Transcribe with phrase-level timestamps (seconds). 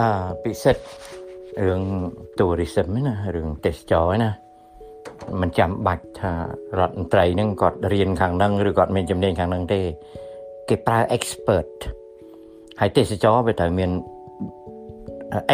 [0.00, 0.10] អឺ
[0.44, 0.82] ពិសិដ្ឋ
[1.66, 1.82] រឿង
[2.38, 4.30] tourism ណារឿងទេសចរណា
[5.40, 6.32] មិនចាំបាច់ថា
[6.78, 9.80] រដ្ឋមន្ត្រីហ្នឹងគាត់រៀនខាងហ្នឹងឬគាត់មានជំនាញខាងហ្នឹងទេ
[10.68, 11.70] គេប្រើ expert
[12.80, 13.90] ហើយទេសចរវាត្រូវមាន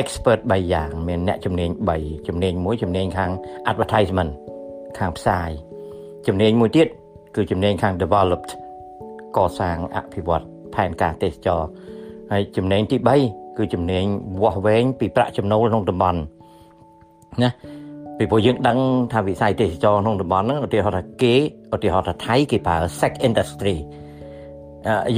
[0.01, 3.31] expert 3យ៉ាង មានអ្នកជំនាញ3ជំនាញមួយជំនាញខាង
[3.71, 4.33] advertisement
[4.99, 5.51] ខាងផ្សាយ
[6.27, 6.89] ជំនាញមួយទៀត
[7.37, 8.51] គឺជំនាញខាង developed
[9.37, 11.61] កសាងអភិវឌ្ឍផែនការទេសចរ
[12.33, 14.05] ហើយជំនាញទី3 គឺជំនាញ
[14.41, 16.21] វាស់វែងពីប្រាក់ចំណូលក្នុងតំបន់
[17.43, 17.51] ណា
[18.19, 18.79] ពីព្រោះយើងដឹង
[19.13, 21.35] ថាវិស័យទេសចរក្នុងតំបន់ហ្នឹងឧទាហរណ៍ថាគេ
[21.75, 23.77] ឧទាហរណ៍ថាថៃគេប្រើ sex industry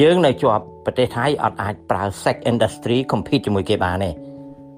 [0.00, 4.10] យើងនៅជាប់ប្រទេសថៃអត់អាចប្រើ sex industry compete ជាមួយគេបានទេ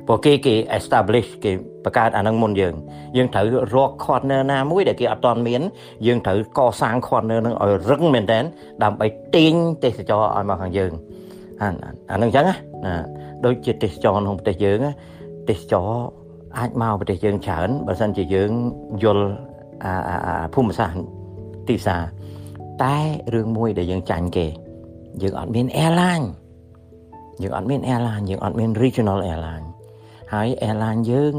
[0.07, 1.53] ព្រោះគេគេ establish គេ
[1.85, 2.75] បង្កើតអានឹងមុនយើង
[3.17, 5.63] យើងត្រូវរក corner ណាមួយដែលគេអត់ទាន់មាន
[6.07, 8.39] យើងត្រូវកសាង corner នឹងឲ្យរឹងមែនតើ
[8.83, 9.55] ដើម្បីទាញ
[9.85, 10.93] ទេសចរឲ្យមកខាងយើង
[11.61, 11.69] អា
[12.11, 12.57] អានឹងអញ្ចឹងណា
[13.45, 14.79] ដូចជាទេសចរក្នុងប្រទេសយើង
[15.49, 15.89] ទេសចរ
[16.59, 18.51] អាចមកប្រទេសយើងច្រើនបើសិនជាយើង
[19.05, 19.27] យល់
[19.85, 21.01] អាភូមិសាស្ត្រ
[21.69, 22.03] ទីផ្សារ
[22.83, 22.97] តែ
[23.35, 24.47] រឿងមួយដែលយើងចាញ់គេ
[25.23, 26.27] យើងអត់មាន airline
[27.43, 29.67] យើងអត់មាន airline យើងអត់មាន regional airline
[30.33, 31.35] ហើយ airline យើង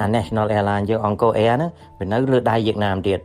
[0.00, 3.20] អា national airline យើងអង្គរ air ហ្នឹងវានៅលើដៃវៀតណាមទៀត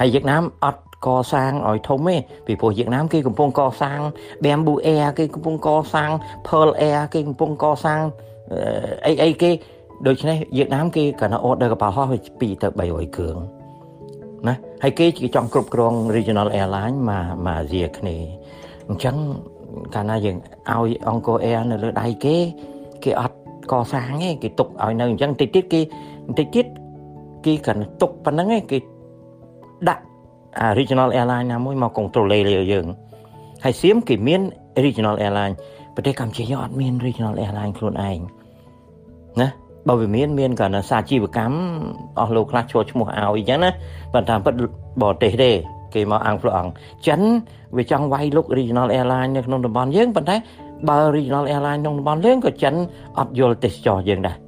[0.00, 4.00] ហើយវៀតណាមអត់ កសាងឲ្យធំទេពីព្រោះវៀតណាមគេកំពុងកសាង
[4.44, 6.10] Bamboo Air គេកំពុងកសាង
[6.46, 8.00] Pearl Air គេកំពុងកសាង
[9.06, 9.50] អីអីគេ
[10.06, 13.36] ដូច្នេះវៀតណាមគេកណ្ដា order កប៉ាល់ហោះ2ទៅ300គ្រឿង
[14.48, 18.16] ណាហើយគេចង់គ្រប់គ្រង regional airline មកមកអាស៊ីគ្នា
[18.88, 19.16] អញ្ចឹង
[19.94, 20.36] កាលណាយើង
[20.70, 22.36] ឲ្យអង្គរ Air នៅលើដៃគេ
[23.04, 23.36] គេអត់
[23.72, 25.80] កសាងទេគេទុកឲ្យនៅអញ្ចឹងតិចទៀតគេ
[26.38, 26.66] តិចទៀត
[27.46, 28.78] គេកាន់ទុកប៉ុណ្ណឹងឯងគេ
[29.88, 30.07] ដាក់អា
[30.78, 32.38] regional airline ណាមួយមក control លើ
[32.72, 32.86] យើង
[33.64, 34.40] ហើយសៀមគេមាន
[34.84, 35.54] regional airline
[35.94, 38.18] ប្រទេសកម្ពុជាយើងអត់មាន regional airline ខ្លួនឯង
[39.40, 39.48] ណា
[39.88, 41.58] បើវាមានមានកាលណាសាជីវកម្ម
[42.20, 43.70] អស់លោកខ្លះឈរឈ្មោះឲ្យអញ្ចឹងណា
[44.12, 44.54] ប៉ុន្តែពិត
[45.02, 45.50] បរទេសទេ
[45.94, 46.72] គេមកអង្គព្រោះអង្គ
[47.06, 47.20] ចិន
[47.76, 50.36] វាចង់វាយលុក regional airline នៅក្នុងតំបន់យើងប៉ុន្តែ
[50.88, 52.74] បើ regional airline ក្នុងតំបន់យើងក៏ចិន
[53.18, 54.47] អត់យល់ទេសចរយើងដែរ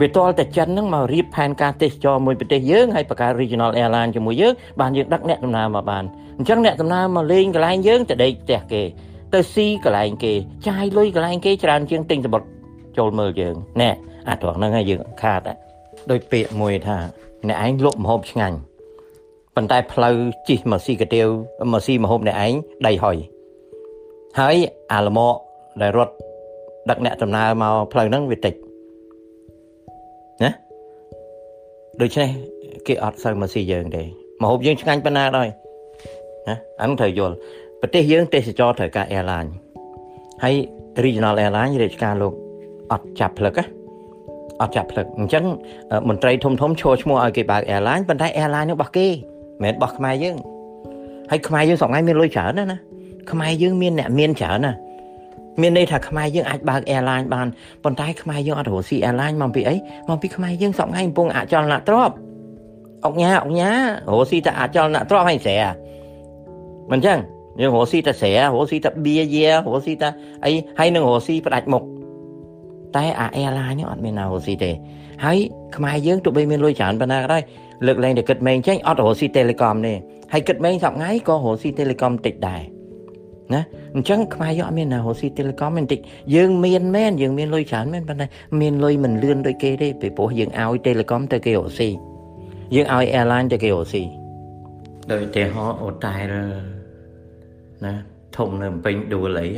[0.00, 6.04] វាតលតែចិនហ្នឹងមករៀបផែនការទេសចរមួយប្រទេសយើងហើយបង្កើត regional airline ជាមួយយើងបានយើងដឹកអ្នកដំណើរមកបាន
[6.38, 8.82] អញ្ចឹងអ្នកដំណើរមកលេងកន្លែងយើងទៅដេកផ្ទះគេ
[9.34, 10.32] ទៅស៊ីកន្លែងគេ
[10.68, 12.48] ចាយលុយកន្លែងគេច្រើនជាងទិញសម្បត្តិ
[12.98, 13.90] ចូលមើលយើងណែ
[14.28, 15.40] អាត្រង់ហ្នឹងហើយយើងខាត
[16.10, 16.96] ដោយពាក្យមួយថា
[17.48, 18.56] អ្នកឯងលក់ម្ហូបឆ្ងាញ់
[19.56, 20.14] ប៉ុន្តែផ្លូវ
[20.48, 21.26] ជិះមកស៊ីកាទៀវ
[21.72, 22.52] មកស៊ីម្ហូបអ្នកឯង
[22.86, 23.16] ដៃហុយ
[24.40, 24.56] ហើយ
[24.92, 25.34] អាលមក
[25.82, 26.14] ដែលរត់
[26.90, 28.54] ដឹកអ្នកដំណើរមកផ្លូវហ្នឹងវាតិច
[32.02, 32.28] ដូច្នេះ
[32.86, 34.02] គេអត់សូវមកស៊ីយើងទេ
[34.42, 35.48] ម្ហូបយើងឆ្ងាញ់ប៉ុណ្ណាដែរ
[36.48, 37.34] ណាអានឹងត្រូវយល់
[37.80, 39.50] ប្រទេសយើងទេសចរត្រូវការ airline
[40.42, 40.54] ហើយ
[41.04, 42.32] regional airline រាជការលោក
[42.92, 43.64] អត់ចាប់ផ្លឹកណា
[44.60, 45.44] អត់ចាប់ផ្លឹកអញ្ចឹង
[46.08, 49.18] មន្ត្រីធំធំឈរឈ្មោះឲ្យគេបើក airline ប៉ុន្តែ airline នោះរបស់គេមិន
[49.62, 50.36] មែនរបស់ខ្មែរយើង
[51.30, 52.78] ហើយខ្មែរយើងសប្ងៃមានលុយច្រើនណាស់ណា
[53.30, 54.76] ខ្មែរយើងមានអ្នកមានច្រើនណាស់
[55.60, 57.46] មានន័យថាខ្មែរយើងអាចបើក airline បាន
[57.84, 59.74] ប៉ុន្តែខ្មែរយើងអត់រកស៊ី airline មកពីអី
[60.08, 62.16] មកពីខ្មែរយើងសប្ងៃកំពុងអចលនទ្រព្យ
[63.04, 63.70] អុកញ៉ាអុកញ៉ា
[64.10, 65.58] រកស៊ីតែអចលនទ្រព្យហើយស្រែ
[66.90, 67.18] មិនចឹង
[67.60, 70.08] យើងរកស៊ីតែស្រែរកស៊ីតែបៀយារកស៊ីតែ
[70.44, 71.82] អីហើយនឹងរកស៊ីផ្ដាច់មុខ
[72.96, 74.70] តែអា airline នេះអត់មានណារកស៊ីទេ
[75.24, 75.38] ហើយ
[75.76, 77.42] ខ្មែរយើងទោះបីមានលុយច្រើនប៉ុណ្ណាក៏ដោយ
[77.86, 79.94] លើកលែងតែគិតមែងចេញអត់រកស៊ី Telecom ទេ
[80.32, 82.62] ហើយគិតមែងសប្ងៃក៏រកស៊ី Telecom តិចដែរ
[83.54, 83.62] ណា
[83.94, 86.00] អញ្ចឹងខ្មែរយើងអត់មានណារកស៊ី Telecom មិនតិច
[86.34, 88.26] យើងមានមែនយើងមានលុយច្រើនមែនប៉ុន្តែ
[88.60, 91.88] មានលុយមិនលឿនដូចគេទេពីព្រោះយើងឲ្យ Telecom ទៅគេរកស៊ី
[92.74, 94.02] យើងឲ្យ airline ទៅគេរកស៊ី
[95.10, 96.34] ដោយឧទាហរណ៍អូតែល
[97.84, 97.92] ណា
[98.36, 99.48] ធំនៅពេញដួលអី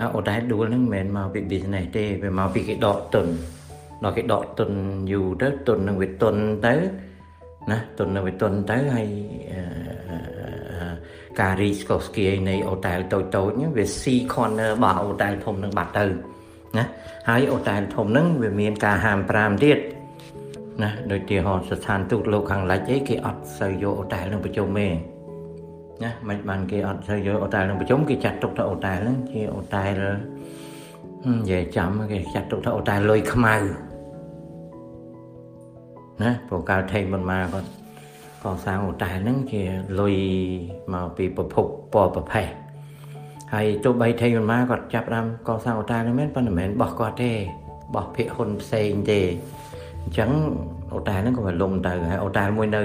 [0.00, 3.26] អាអូតែដួលហ្នឹងមិនមែនមកពី business ទេវាមកពីគេដកទុន
[4.04, 4.70] ដល់គេដកទុន
[5.12, 6.34] យូរទៅទុននឹងវាទុន
[6.66, 6.74] ទៅ
[7.70, 9.08] ណាទុននឹងវាទុនទៅហើយ
[11.40, 14.02] ការរីស្កូស្គីនៃអូតែលតូចតូចហ្នឹងវា C
[14.32, 16.04] corner របស់អូតែលធំនឹងបាត់ទៅ
[16.78, 16.84] ណា
[17.28, 19.78] ហើយអូតែលធំហ្នឹងវាមានការហាម5ទៀត
[20.82, 24.88] ណាដូចទីហោស្ថានទូតលោកខាងលិចអីគេអត់សូវយកអូតែលនឹងប្រជុំទេ
[26.04, 30.02] ណាមិនបានគេអត់សូវយកអូតែលនឹងប្រជុំគេចាត់ទុកថាអូតែលហ្នឹងជាអូតែល
[31.26, 33.56] និយាយចាំគេចាត់ទុកថាអូតែលលុយខ្មៅ
[36.22, 37.77] ណាព្រោះកាលថេមិនមកគាត់ក
[38.64, 39.62] សាងអូតែលហ្នឹងជា
[40.00, 40.16] លុយ
[40.94, 42.46] មកពីប្រភពពណ៌ប្រផេះ
[43.52, 47.30] ហើយទោះបីថេមិនមកគាត់ចាប់ដើមកសាងអូតែលហ្នឹងមែនប៉ុន្តែមិនមែនបោះគាត់ទេ
[47.94, 49.20] បោះភាគហ៊ុនផ្សេងទេ
[50.02, 50.30] អញ្ចឹង
[50.94, 52.82] អូតែលហ្នឹងក៏វាលំទៅហើយអូតែលមួយនៅ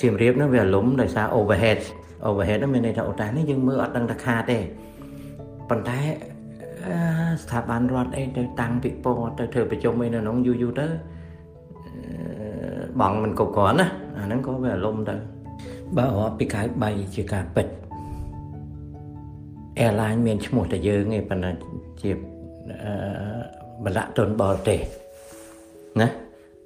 [0.00, 1.80] សៀមរាបហ្នឹងវាលំដោយសារ overhead
[2.28, 4.58] overhead ហ្នឹងមានន័យថាអូតែលនេះយើងមើលអត់ដឹងថាខាតទេ
[5.70, 6.00] ប៉ុន្តែ
[7.42, 10.86] ស្ថាប័នរដ្ឋអីទៅតាំងពិព័រណ៍ទៅធ្វើប្រជុំអីនៅក្នុងយូរយូរទៅ
[13.00, 13.86] បងមិនគ្រប់គ្រាន់ណា
[14.18, 15.16] អាហ្នឹងក៏វាអារម្មណ៍ទៅ
[15.96, 17.66] បើរាប់ពីកាយ3ជាការពិត
[19.80, 21.50] airline មានឈ្មោះតែយើងទេប៉ុន្តែ
[22.02, 22.10] ជា
[23.84, 24.80] បលៈទុនបរទេស
[26.00, 26.08] ណា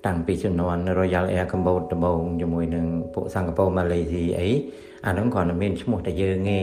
[0.06, 2.84] តាំងពីជំនាន់ Royal Air Cambodia ដំបូងជាមួយនឹង
[3.14, 4.49] ពួកសិង្ហបុរីម៉ាឡេស៊ីអី
[5.06, 6.60] អាហ្នឹងគ្រាន់តែមានឈ្មោះតែយើងទេ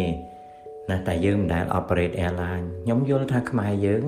[0.89, 4.05] ណាតែយើងមិនដែល operate airline ខ្ញុំយល់ថាខ្មែរយើង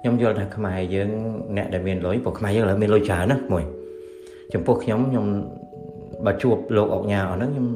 [0.00, 1.10] ខ្ញុំយល់ថាខ្មែរយើង
[1.56, 3.64] អ្នកដែលមានលុយព្រោះខ្មែរយើងឥឡូវមានលុយច្រើនណាមួយ
[4.52, 5.26] ចំពោះខ្ញុំខ្ញុំ
[6.26, 7.68] បើជួបលោកអុកញ៉ាអស់ហ្នឹងខ្ញុំ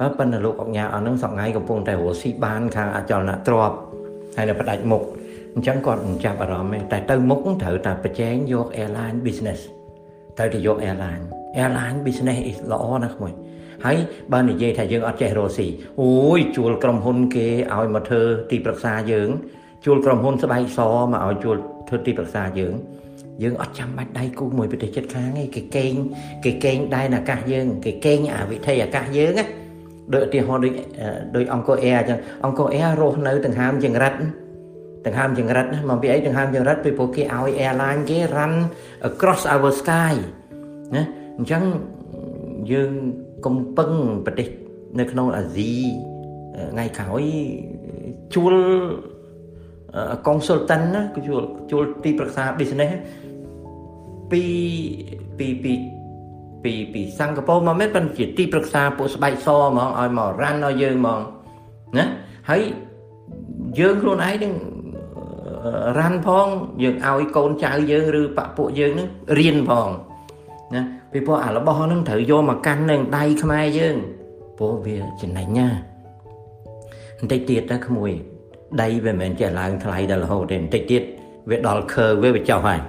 [0.00, 3.76] អើប៉ុន្តែលោកអុកញ៉ាអស់ហ្នឹងសប្ងៃកំពុងតែរស់ស៊ីបានខាងអចលនទ្រព្យ
[4.36, 5.02] ហើយនៅផ្ដាច់មុខ
[5.54, 9.60] អញ្ចឹងគាត់មិនចាប់អារម្មណ៍ទេតែទៅមុខត្រូវតែប្រជែងយក airline business
[10.38, 11.22] ត្រូវតែយក airline
[11.60, 12.40] airline business
[12.72, 13.32] ល្អណាស់មួយ
[13.84, 13.96] ហើយ
[14.32, 15.66] បើនិយាយថាយើងអត់ចេះរស់ស៊ី
[16.00, 19.28] អូយជួលក្រុមហ៊ុនគេឲ្យមកធ្វើទីប្រឹក្សាយើង
[19.84, 20.78] ជួលក្រុមហ៊ុនស្បែកស
[21.12, 21.56] មកឲ្យជួល
[21.88, 22.74] ធ្វើទីប្រឹក្សាយើង
[23.42, 25.92] យើងអត់ចាំបាច់ដៃគូមួយប្រទេសជិតខាងទេគេកេង
[26.44, 29.46] គេកេងដែនអាកាសយើងគេកេងអាវិថីអាកាសយើងណា
[30.14, 30.72] ដូចឧទាហរណ៍ដូច
[31.36, 34.14] ដូចអង្គរអែអញ្ចឹងអង្គរអែរស់នៅដង្ហើមចង្រិត
[35.06, 38.54] ដង្ហើមចង្រិតណាមកពីអីដង្ហើមចង្រិតពីព្រោះគេឲ្យ airline គេ run
[39.08, 40.14] across our sky
[40.96, 41.04] ណា
[41.38, 41.62] អញ្ចឹង
[42.72, 42.92] យើង
[43.46, 43.90] កំពឹង
[44.26, 44.48] ប្រទេស
[44.98, 45.74] នៅក្នុងអាស៊ី
[46.72, 47.24] ថ្ងៃក្រោយ
[48.34, 48.54] ជួល
[50.26, 52.92] consultant ណាគឺជួលជួលទីប្រឹក្សា business
[54.32, 54.44] ពី
[55.38, 55.72] ពីពី
[56.64, 61.20] ពីពីសិង្ហបុរីមកមែនប៉ុន្តែជាទីប្រឹក្សាពួកស្បែកសហ្មងឲ្យមករ៉ាន់ឲ្យយើងហ្មង
[61.98, 62.06] ណា
[62.50, 62.62] ហើយ
[63.78, 64.54] យើងខ្លួនឯងនឹង
[65.98, 66.46] រ៉ាន់ផង
[66.82, 69.08] យើងឲ្យកូនចៅយើងឬបពពួកយើងនឹង
[69.38, 69.88] រៀនផង
[70.74, 70.82] ណា
[71.12, 73.96] ពីព្រោះអារបស់ហ្នឹងត្រូវយកមកកាន់នឹងដៃខ្មែរយើង
[74.58, 75.68] ព្រោះវាចំណេញណា
[77.18, 78.10] បន្តិចទៀតទៅក្មួយ
[78.82, 81.02] ដីវាមិនមែនចេះឡើងថ្លៃដល់រហូតទេបន្តិចទៀត
[81.50, 82.80] វាដល់ curve វាវាចុះហើយ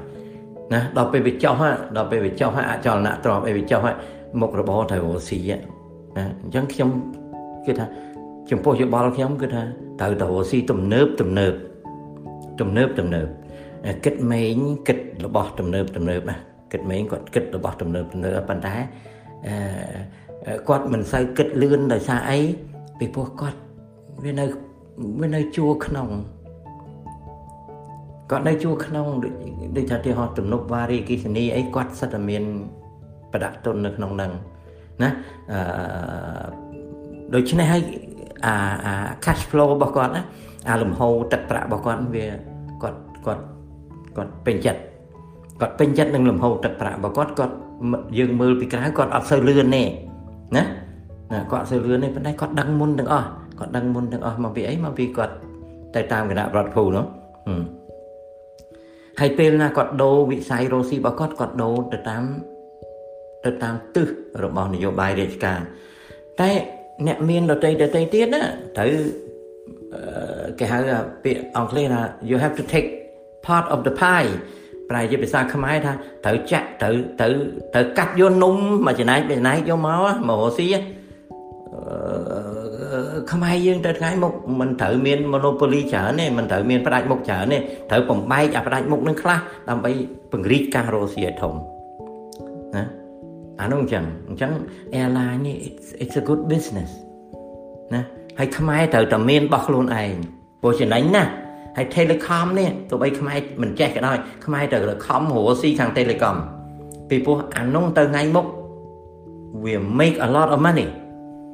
[0.74, 1.62] ណាដល់ពេលវាចុះ
[1.98, 3.96] ដល់ពេលវាចុះហើយអចលនៈទ្របអីវាចុះហើយ
[4.42, 5.40] មុខរបរត្រូវរស៊ី
[6.18, 6.90] ណាអញ្ចឹងខ្ញុំ
[7.66, 7.86] គឺថា
[8.52, 9.62] ចំពោះយោបល់ខ្ញុំគឺថា
[10.02, 11.54] ត្រូវទៅរស៊ីទំនើបទំនើប
[12.60, 13.28] ទំនើបទំនើប
[14.06, 16.38] គិតម៉េងគិតរបស់ទំនើបទំនើបណា
[16.72, 18.76] គិតម៉េងគាត់គិតរបស់ទំនើបទំនើបប៉ុន្តែ
[20.68, 22.40] គាត់មិនសូវគិតលឿនដោយសារអី
[23.00, 23.60] ពីព្រោះគាត់
[24.24, 24.46] វានៅ
[25.22, 26.08] វានៅជួរក្នុង
[28.32, 29.06] គាត់នៅជួរក្នុង
[29.78, 32.44] ដូចថាទីហោះទំនប់វារីគិសនីអីគាត់សិតតែមាន
[33.32, 34.32] ប្រដាក់ទុននៅក្នុងហ្នឹង
[35.02, 35.10] ណា
[35.52, 35.60] អឺ
[37.34, 37.82] ដូច្នេះហើយ
[38.46, 38.56] អា
[38.86, 38.94] អា
[39.26, 40.24] cash flow របស់គាត់ណា
[40.70, 42.26] អាលំហូរទឹកប្រាក់របស់គាត់វា
[42.84, 43.44] គាត់គាត់
[44.18, 44.82] គាត់ពេញចិត្ត
[45.62, 47.56] គាត់ពេញចិត្តនឹងលំហូរទឹកប្រាក់របស់គាត់គាត់
[48.18, 49.84] យើងមើលពីក្រៅគាត់អត់សូវលឿនទេ
[50.56, 50.64] ណា
[51.32, 53.28] ណាគាត់អត់សូវលឿនទេប៉ុន្តែគាត់ដឹងមុនទាំងអស់
[53.60, 55.34] គាត់ដឹងមុនទាំងអស់មកពីអីមកពីគាត់
[55.96, 57.06] ទៅតាមគណៈរដ្ឋភូនោះ
[57.48, 57.83] ហើ
[59.26, 62.24] យពេលណាគាត់ដូរវិស័យរស់ស៊ីរបស់គាត់គាត់ដូរទៅតាម
[63.46, 64.08] ទៅតាមទិស
[64.44, 65.60] របស់នយោបាយរាជការ
[66.42, 66.50] តែ
[67.08, 68.44] អ្នកមានដតីដតីទៀតណា
[68.78, 68.92] ត្រូវ
[70.60, 70.80] គេហៅ
[71.24, 72.88] ពាក្យអង់គ្លេសថា you have to take
[73.48, 74.32] part of the pie
[74.90, 75.94] ប្រែជាភាសាខ្មែរថា
[76.26, 77.34] ត្រូវចាក់ត្រូវត្រូវ
[77.74, 78.56] ត្រូវកាត់យកនំ
[78.88, 80.68] មួយចំណែកមួយចំណែកយកមកមករស់ស៊ី
[83.32, 87.58] ខ្មែរយើងទៅថ្ងៃមុខមិនត្រូវមាន monopoly ច្រើនទេមិនត្រូវមានផ្ដាច់មុខច្រើនទេ
[87.92, 89.40] ត្រូវបំបែកអាផ្ដាច់មុខនឹងខ្លះ
[89.70, 89.92] ដើម្បី
[90.32, 91.54] ពង្រីកការរស់ស៊ីឲ្យធំ
[92.76, 92.84] ណា
[93.62, 94.52] អានោះអញ្ចឹងអញ្ចឹង
[94.96, 95.56] airline នេះ
[96.04, 96.92] it's a good business
[97.94, 98.04] ណា
[98.40, 100.14] ហើយខ្មែរត្រូវតែមានរបស់ខ្លួនឯង
[100.62, 101.24] ព្រោះចំណេញណា
[101.78, 106.36] ហើយ telecom នេះទោះបីខ្មែរមិនចេះក៏ដោយខ្មែរត្រូវខំរស់ស៊ីខាង telecom
[107.10, 108.46] ពីព្រោះអានោះទៅថ្ងៃមុខ
[109.64, 110.88] វា make a lot of money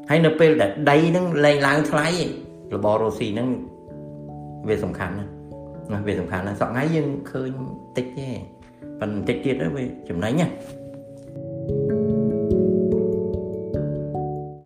[0.09, 2.07] ហើយនៅពេលដែលដីហ្នឹងលែងឡើងថ្លៃ
[2.73, 3.47] របររស់ស៊ីហ្នឹង
[4.67, 5.25] វាសំខាន់ណា
[5.93, 7.51] ណាវាសំខាន់ណាសក់ថ្ងៃយើងឃើញ
[7.97, 8.29] តិចទេ
[8.99, 10.47] ប៉ុន្តែតិចទៀតទៅវាចំណេញណា